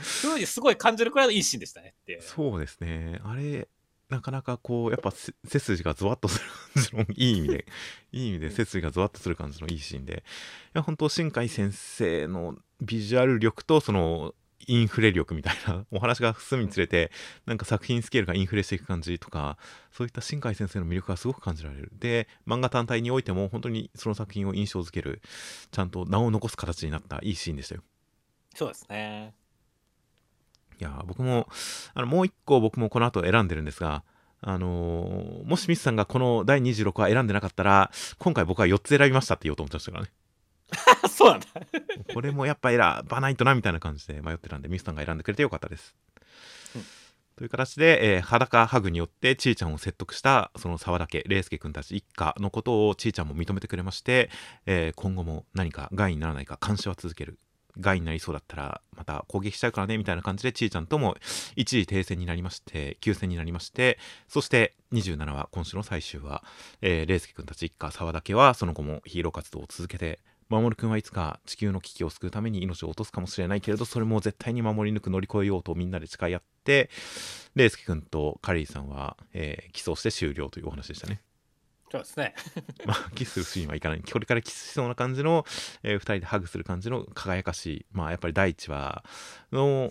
[0.00, 2.20] ふうにすごい感じるくらいのいいシーンでしたねって。
[2.20, 3.20] そうですね。
[3.24, 3.68] あれ
[4.08, 7.66] なかなかこうやっぱせ背筋がゾワッとする感じのいい意味で
[8.12, 10.24] いい意味で背筋がゾワッとする感じのいいシーンで
[10.74, 14.34] いや本当新海先生のビジュアル力とその
[14.68, 17.10] インフレ力みたいな お話が進むにつれて
[17.46, 19.58] なんか作品スケールがインフレしていく感じとか
[19.90, 21.90] そういった新海先生の魅力がすごく感じられる。
[21.94, 25.20] で漫画単体においても本当にその作品を印象づける
[25.70, 27.82] ちゃんと名を残す形になったいいシーンでしたよ。
[28.54, 29.34] そうですね。
[30.80, 31.48] いやー僕も
[31.94, 34.04] あのもう一個僕もこの後選んでるんですが
[34.40, 40.10] あのーもしミスさんがこの第26話選んでなかったら今回僕は4つ選びましたって言おうと思ってましたからね
[41.18, 41.46] そうなんだ。
[42.14, 45.96] これもやっぱ選ばないとなみたいな感じで迷ってたんでミスさんが選んでくれてよかったです、
[46.76, 46.84] うん。
[47.34, 54.30] という形で、えー裸ハグによってちーちゃんを説得したその沢田家レイスケ君たち一家のことをちーちゃんも認めてくれまして、
[54.64, 57.40] えー今後も何か害にならないか監視は続ける。
[57.80, 61.16] 害になりそうだったらまた攻撃しちゃうからねみたいな感じでちーちゃんとも
[61.54, 66.42] 一時停戦になりまして休戦になりましてそして27話今週の最終話、
[66.80, 76.90] えー、レイスケ君たち一家沢田家はその後もヒーロー活動を続けて守君はいつか地球の危機を救うために命を落とすかもしれないけれどそれも絶対に守り抜く乗り越えようとみんなで誓い合って
[77.54, 81.20] レイスケ君とカリーさんは、えー、キスをして終了というお話でしたね。
[81.90, 82.34] そうですね。
[82.84, 85.46] まあ、キスするシーンはいかないこれからキスしそうな感じの、
[85.82, 89.02] え2人でハグする感じの輝かしいまあやっぱり第一話
[89.52, 89.90] の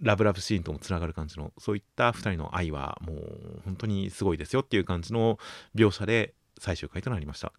[0.00, 5.38] ラブラブシーンともつながる感じのそういった2人の愛はもう本当にすごいですよっていう感じの
[5.74, 7.52] 描写で最終回となりました。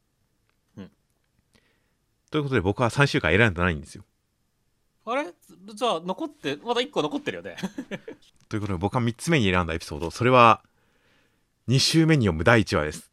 [2.33, 4.03] うんということで僕は最終回選んでないんですよ。
[5.05, 5.25] あれ？
[5.75, 7.57] じゃあ残って、まだ1個残ってるよね。
[8.49, 10.63] ということで僕は3つ目に選んだエピソードそれは
[11.67, 13.11] 2週目に読む第1話です。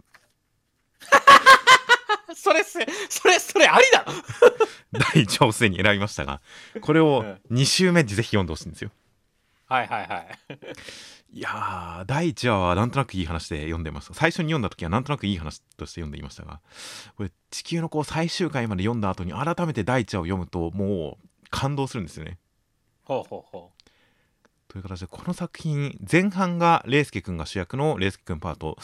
[2.35, 4.07] それせ、それ、それありだ
[5.15, 6.41] 第1話をすでに選びましたが
[6.81, 8.91] これを2週目にぜひ読んでほしいんですよ。
[9.67, 10.39] はいはいはい。
[11.33, 16.61] いやー第1話はなんとなくいい話で読んでました最初に読んだ時はなんとなくいい話として読んでいましたが
[17.17, 22.39] これ地球の子最終回まで読んだ後に改めて第1話を読むともう感動するんですよね
[23.05, 23.71] ほうほうほ
[24.67, 28.77] という形でこの作品前半がレイスケ君が主役のレイスケ君パート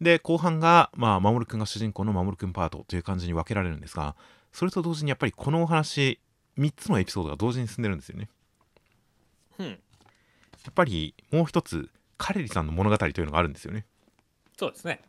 [0.00, 4.14] で後半がまあ守君が主人公の守君パートという感じに分けられるんですが
[4.52, 6.20] それと同時にやっぱりこのお話
[6.58, 8.28] 3つのエピソードが同時に進んでるんですよね
[9.58, 9.62] う。
[9.64, 9.78] うん。
[10.64, 13.84] やっぱりもう一つカレリさんの物語というのがあるんですよね
[14.58, 15.00] そうですね。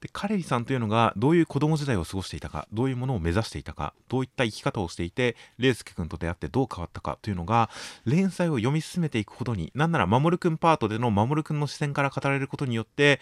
[0.00, 7.70] でカレリさんというのがどういう子供時代を過ごしていたかどういうものを目指していたかどういった生き方をしていてレイスケ君と出会ってどう変わったかというのが
[8.04, 13.18] 連載を読み進めていくほどになんなら守君パートでの守君の視線から語られることによって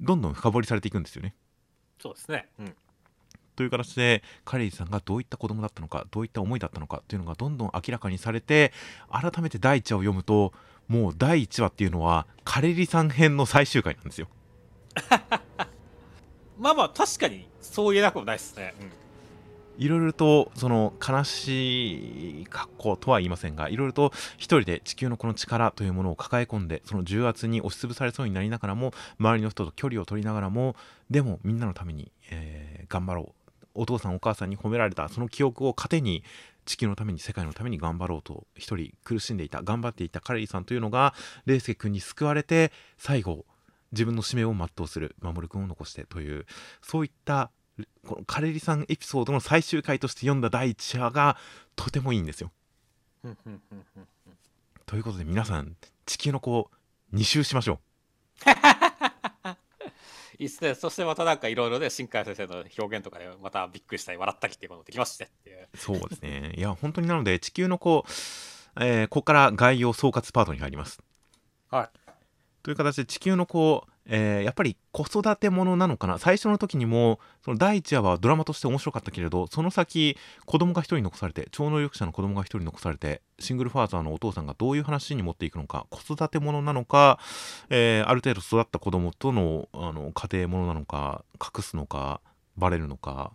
[0.00, 1.34] どんどん深掘りされていくんですよね。
[1.98, 2.76] そうですね、うん、
[3.56, 8.72] という形でカレリさんがどういった子供だったのかどういった思いだったのかというのがどんどん明らかにされて
[9.10, 10.52] 改めて第1話を読むと
[10.88, 14.28] もう第1話っていうのはカレリさん編の最終回なんですよ。
[16.58, 18.74] まあまあ確かにそう言えなくもないですね。
[19.78, 30.76] いろいろとその悲しい格好とは言いませんがいろいろと一人で地球のこの力というものを抱え込んでその重圧に押しつぶされそうになりながらも周りの人と距離を取りながらも
[31.10, 36.24] でもみんなのために、えー、頑張ろうお父さんお母さんに褒められたその記憶を糧に
[36.66, 41.14] 地球のために世界のために頑張ろうと一人苦しんでいた頑張っていたカレリさんというのが
[41.46, 43.46] レイスケ君に救われて最後
[43.92, 46.44] 自分の使命を全うする守君を残してという
[46.82, 47.50] そういった
[48.06, 51.36] このカレリさんエピソードの最終回として読んだ第1話が
[51.76, 52.50] とてもいいんですよ。
[54.86, 56.70] ということで皆さん地球の子
[57.12, 58.86] 2周しましょう。
[60.38, 60.74] いいっすね。
[60.74, 65.68] そしてまたなんかいろいろね、新海先生の表現とかでまたびっくりしたり笑ったりっていうものできましたねっていう。
[65.74, 66.52] そうですね。
[66.56, 68.04] いや、本当になので地球の子、
[68.78, 71.00] えー、ここから概要総括パートに入ります。
[71.70, 71.98] はい。
[72.62, 76.18] という形で地球の子、えー、やっぱり子育てものなのかな？
[76.18, 87.18] 最初の時にもその第1話はドラマとして面白かったけれどその先子供が1人残されて超能力者の子供が1人残されてシングルファーザーのお父さんがどういう話に持っていくのか子育てものなのか、
[87.68, 92.20] えー、ある程度育った子供とのあの家庭ものなのか隠すのか
[92.56, 93.32] バレるのか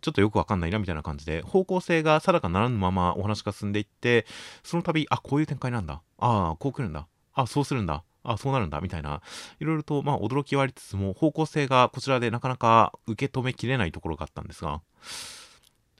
[0.00, 4.26] ちょっとよくわかんないなみたいな感じで方向性が定かならぬままお話が進んでいって
[4.64, 6.02] その度あこういう展開なんだ。
[6.18, 7.06] ああこう来るんだ。
[7.34, 8.02] あそうするんだ。
[8.22, 9.22] あそうなるんだみたいな。
[9.58, 14.80] いろいろとまあ驚きはありつつも方向性がこちらでなかなか受け止めきれないところがあったんですが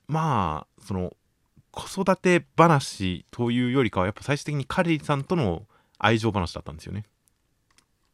[0.09, 1.17] まあその
[1.71, 5.67] 子育て話というよりかはやっぱ最終的にカレリさんとの
[5.99, 7.05] 愛情話だったんですよね。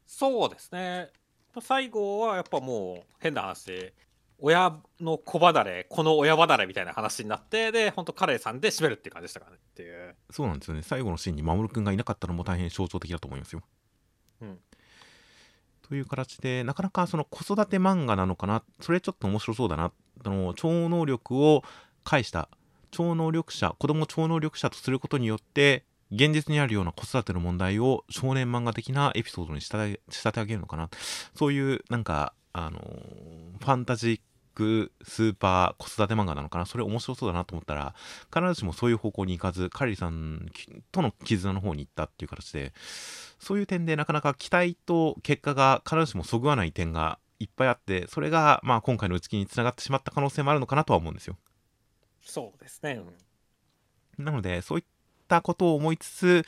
[0.05, 1.09] そうですね。
[1.61, 3.91] 最後はやっぱもう変な話
[4.39, 10.15] 親の子離れこの親離れみたいな話になってで本当カレーさんで締めるっていう感じでしたからねっていう。
[10.29, 10.83] そうなんですよね。
[10.83, 13.63] 最後のシーンに守君がいなかったのも大変象徴的だと思いますよ
[15.87, 18.63] という形でなかなかその子育て漫画なのかな。
[18.81, 19.91] それちょっと面白そうだな
[20.25, 21.63] あの超能力を
[22.03, 22.49] 介した
[22.91, 30.89] 超能力者子供超能力者とすることによって現実にあるような子育ての問題を少年漫画的なエピソードに仕立て上げるのかな。
[31.35, 34.21] そういうなんかあのファンタジー
[34.57, 36.65] クスーパー子育て漫画なのかな？
[36.65, 37.93] それ面白そうだなと思ったら
[38.33, 40.47] 必ずしもそういう方向に行かずカリリさん
[40.91, 42.73] との絆の方に行ったっていう形で
[43.37, 51.37] そういう点でなかなか期待と結果が必ずしもそぐわない点がいっぱいあってそれがまあ今回の打ち切りにつながってしまった可能性もあるのかなとは思うんですよ。
[52.23, 52.99] そうですね、
[54.17, 54.85] うん、なのでそういっ
[55.27, 56.45] たことを思いつつ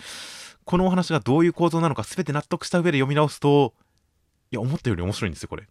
[0.66, 3.76] このお話がどういう構造なのか全て納得した上で読み直すと
[4.52, 5.68] いや思ったより面白いんですよこれ。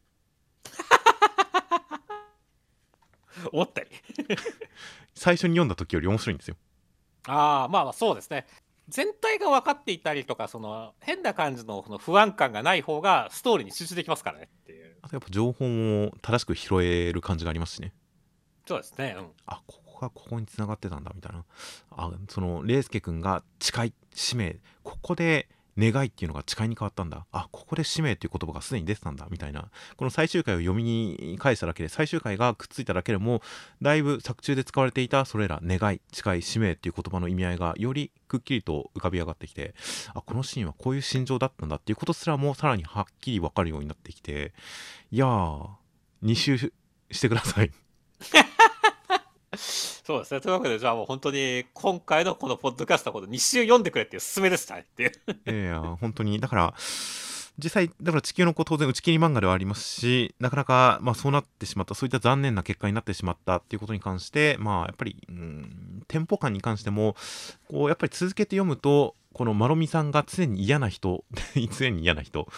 [3.53, 3.91] 思ったり。
[5.15, 6.57] 最初に読んだ時より面白いんですよ。
[7.27, 8.47] ああまあまあそうですね。
[8.89, 14.97] 全体が分かっていたりとかその変な感じのの不安感がない方がストーリーに集中できますからねっていう。
[15.03, 17.93] あとやっぱ情報も正しく拾える感じがありますしね。
[18.67, 21.45] そうですね、うん、あここがここに繋がってたんだみたいな。
[21.91, 24.59] あそのレイスケ君が誓い使命。
[24.83, 27.27] ここで願いっていうのが誓いに変わったんだ。
[27.31, 29.29] あここで使命っていう言葉がすでに出てたんだ。
[29.31, 29.71] みたいな。
[29.97, 33.43] この最終回を読みに返しただけで最終回がくっついただけでも
[33.81, 39.75] だいぶ作中で使われていたそれら願い誓い使命っていう言葉の意味合いがよりくっきりと浮かび上がってきて
[40.15, 44.53] あこのシーンはこういう心情だったんだっていうことすらもさらにはっきり分かるようになってきて
[45.11, 45.69] いやー
[46.25, 47.71] 2周してください。
[49.59, 50.41] そうですね。
[50.41, 55.63] というわけで、じゃあもう本当に今回のこのポッドキャストのこと2週読んでくれっていう勧めでしたねっていう。
[55.63, 56.75] いや本当に、だから、
[57.59, 67.17] 実際、だから地球の子当然打ち切り漫画ではありますし、なかなか、まあそうなってしまった、そういった残念な結果になってしまったっていうことに関して、まあやっぱり、うん、テンポ感に関しても、
[67.69, 71.25] こう、やっぱり続けて読むと、このマロミさんが常に嫌な人、
[71.79, 72.49] 常に嫌な人、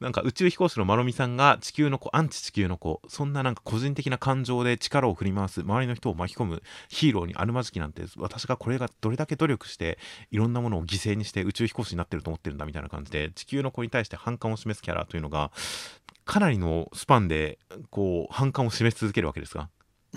[0.00, 9.98] なんか宇宙飛行士のマロミさんが地球の子、アンチ地球の子、そんななんか個人的な感情で力を振り回す、周りの人を巻き込むヒーローにあるまじきなんて、私がこれがどれだけ努力して、
[10.30, 15.52] いろんなものを犠牲にして宇宙飛行士になってると思ってるんだみたいな感じで、地球の子に対して反感を示すキャラというのが、
[16.24, 17.58] かなりのスパンで、
[17.90, 19.68] こう、反感を示し続けるわけですが。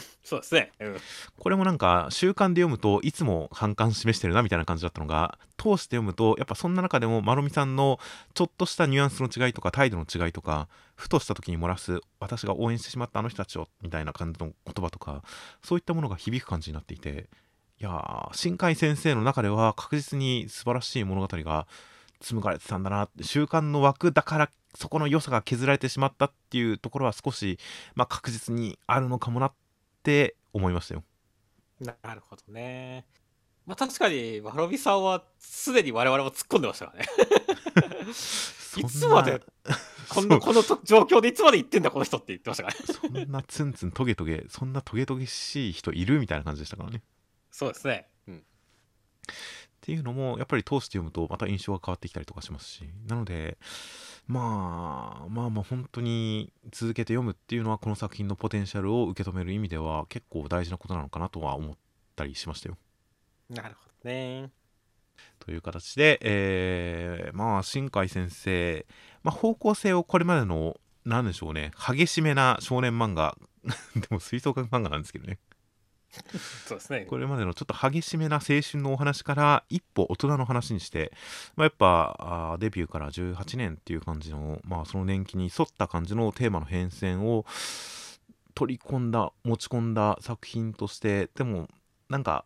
[0.23, 0.71] そうですね。
[0.79, 0.97] うん。
[1.37, 7.99] これもなんか習慣で読むといつも反感示してるなみたいな感じだったのが通して読むとやっぱそんな中でもまろみさんの
[8.33, 15.23] ちょっとしたニュアンスの違いとか態度の違いとかふとした時に漏らす私が応援してしまったあの人たちをみたいな感じの言葉とか
[15.63, 17.29] そういったものが響く感じになっていて
[17.79, 21.67] いやー新海先生の中では確実に素晴らしい物語が
[22.21, 27.57] 紡がれてたんだなって習慣の枠だからそこの良さが削られてしまったっていうところは少し、
[27.95, 29.53] まあ、確実にあるのかもなっ
[30.03, 31.03] て思いましたよ。
[31.79, 33.05] なるほどね。
[33.65, 37.09] まあ確かに、ワロビさんはすでに我々も突っ込んでましたからね。
[38.77, 39.41] いつまで
[40.09, 43.23] こんな、このと状況でいつまで言ってんだこの人って言ってましたからね。
[43.23, 46.97] そんなツンツントゲトゲそんなトゲトゲしい人いるみたいな感じでしたからね。
[46.97, 47.01] っ
[47.51, 48.07] そうですね。
[48.27, 48.43] うん。
[49.81, 53.57] ていうのもやっぱり通して読むとまた印象が変わってきたりとかしますしなので
[54.29, 61.75] まあまあまあ本当に続けて読むっていうのはこの作品のポテンシャルを受け止める意味では結構大事なことなのかなとは思っ
[62.15, 62.77] たりしましたよ。
[63.49, 64.51] なるほどね。
[65.39, 68.85] という形で、えーまあ新海先生、
[69.23, 73.35] まあ、方向性をこれまでの何でしょうね激しめな少年漫画
[73.95, 75.39] でも吹奏楽漫画なんですけどね
[76.65, 77.01] そうですね。
[77.01, 81.11] これまでのちょっと激しめな青春のお話から一歩大人の話にして、
[81.55, 87.45] まあ、やっぱあデビューから18年っていう感じの、まあ、その年季に沿った感じのテーマの変遷を
[88.55, 91.69] 取り込んだ持ち込んだ作品としてでも
[92.09, 92.43] なんか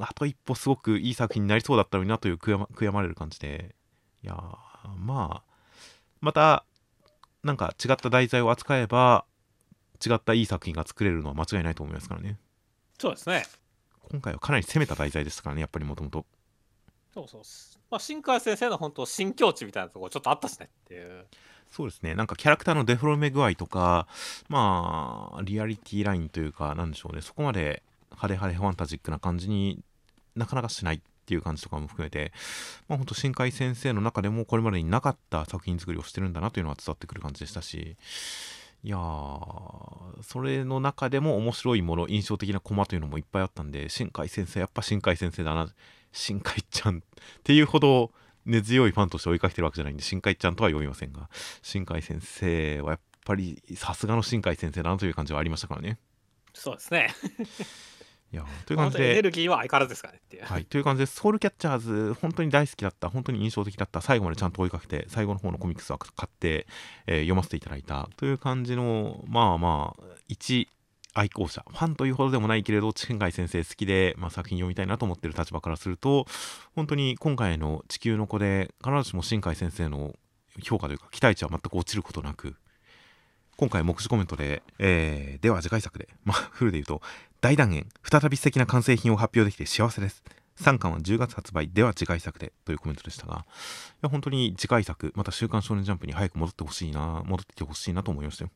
[0.00, 3.74] あと一歩すごくいい作品になりそうだったのになという悔やままれる感じで
[4.22, 4.34] いや
[4.96, 5.52] まあ
[6.20, 6.64] また
[7.44, 9.24] なんか違った題材を扱えば
[10.04, 12.38] 違ったいい作品が作れるのは間違いないと思いますからね。
[12.98, 13.44] そうですね。
[14.10, 16.24] 今回はかなり攻めた題材でしたからねやっぱりもともと
[17.14, 17.42] そうそう。
[17.90, 21.26] まあ、新海先生の本当、新境地みたいなところちょっとあったしねっていう。
[21.70, 24.06] そうですねなんかキャラクターのデフォルメ具合とか
[24.48, 27.82] まあリアリティラインというかなんでしょうねそこまで
[28.12, 29.78] 派手派手ファンタジックな感じに
[30.34, 32.32] なかなかしないっていう感じとかも含めて
[32.88, 37.96] まあ本当新海先生の中でもこれまでになかった作品作りをしてるんだなというのは伝わってくる感じでしたし
[38.84, 38.98] いや
[40.22, 45.68] それの中でも面白いもの印象的なコマというのもいっぱいあったんで新海先生やっぱ新海先生だな
[46.12, 47.00] 新海ちゃんっ
[47.42, 48.12] ていうほど
[48.46, 51.28] 根強いファンとして追いかけてるわけじゃないんで新海ちゃんとは読みませんが
[51.62, 55.98] 新海先生はやっぱりさすがの新海先生だなという感じはありましたからね
[56.54, 57.14] そうですね。
[58.32, 60.44] いやーという感本当にエネじでルギーは相変わらずですからねっていう。
[60.44, 66.66] はい、という感じでソウルキャッチャーズ本当に大好きだった本当に印象的だった最後までちゃんと追いかけて最後の方のコミックスは買って、
[67.06, 70.68] えー読ませていただいたという感じのまあまあ一
[71.14, 76.26] 愛好者ファンというほどでもないけれど新海先生好きで、まあ、作品読みたいなと思ってる立場からすると
[76.76, 80.14] 本当に今回の「地球の子」で必ずしも新海先生の
[80.62, 82.56] 評価というか期待値は全く落ちることなく
[83.58, 87.02] 今回目次コメントで、えーでは次回作で、 まあ、フルで言うと
[87.40, 90.22] 大断言再び素敵な完成品を発表できて幸せです。
[90.60, 98.50] 3巻は10月発売では次回作でというコメントでしたがいや本当に次回作また「週刊少年ジャンプ」に早く戻ってほしいな戻ってきてほしいなと思いましたよ。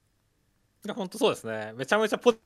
[0.84, 1.72] いや本当そうですね。
[1.76, 2.38] めちゃめちゃポジ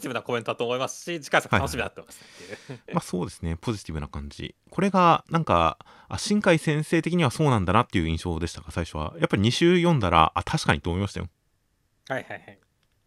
[0.00, 2.94] ティブなコメントだと思いますし、次回作楽しみになってますねっていう。
[2.94, 3.56] まあそうですね。
[3.56, 4.56] ポジティブな感じ。
[4.70, 5.78] これがなんか
[6.08, 9.14] あ新海先生的にはそうなんだなっていう印象でしたが最初は。
[9.18, 11.28] やっぱり2週読んだらあ確かにと思いましたよ
[12.14, 12.58] はいはいはい。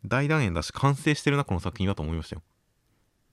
[0.06, 2.44] 大断言だし完成してるなこの作品はと思いましたよ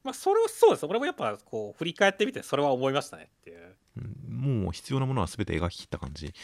[0.04, 0.86] まあ、それはそうです。
[0.86, 3.76] 俺もやっぱこう、振り返ってみて、それは思いましたねっていう。
[3.98, 6.34] うんもう必要なものは全て描き切った感じ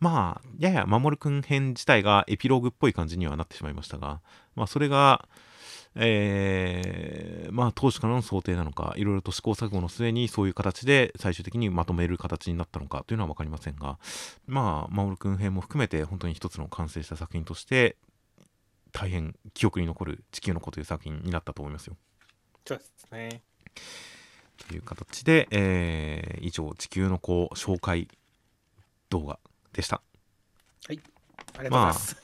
[0.00, 4.20] まあやや守くん編自体がエピローグっぽい感じにはなってしまいましたが
[4.56, 5.28] まあそれが
[5.94, 13.98] えーまあ当初からの想定なのかいろいろと試行錯誤の末にそういう形で最終的にまとめる形になったのかというのは分かりませんが
[14.46, 17.96] まあ守くん編も含めて本当に一つの完成した作品として
[18.94, 21.96] 大変記憶に残る「地球の子」という作品になったと思いますよ。
[22.64, 23.42] そうですね。
[24.68, 28.08] という形で、えー以上「地球の子」紹介
[29.10, 29.38] 動画
[29.72, 30.00] でした。
[30.86, 32.16] ありがとうございます。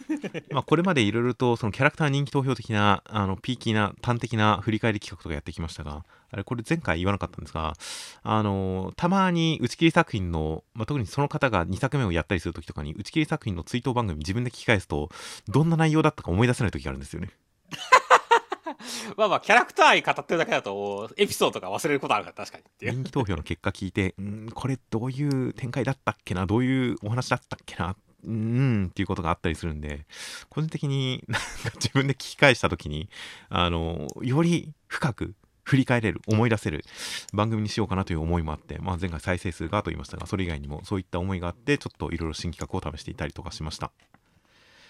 [0.53, 7.75] まあこれまでいろいろとそのキャラクター人気投票的なあのピーキーな端的な振り返り企画とかやってきましたがあれこれ前回言わなかったんですが
[8.23, 15.11] あのたまに打ち切り作品の、まあ、特にその方が2作目をやったりする時とかに打ち切り作品の追悼番組自分で聞き返すと
[15.49, 17.31] どんな内容だったか思い出せない時があるんですよね。
[19.17, 22.93] まあまあ、キャラクター愛語ってるだけだと、エピソードが忘れることあるから、確かにっていう。
[22.93, 30.07] 人気投票の結果聞いてんこれどういう展開だったっけなどういうお話だったっけなうんっていうことがあったりするんで
[30.49, 33.09] 個人的になんか自分で聞き返した時に
[33.49, 35.35] あのより深く
[35.71, 36.85] 振り返れる思い出せる
[37.33, 43.93] 番組にしようかなという思いもあって、まあ、前回再生数がと言いましたがそれ以外にもそういった思いがあってちょっといろいろ新企画を試していたりとかしました。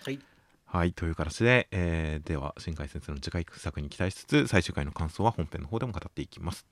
[0.06, 0.18] はい。
[0.64, 6.64] はい、という形で、えーでは新海先生の次回作に期待しつつ最終回の感想は本編の方でも語っていきます。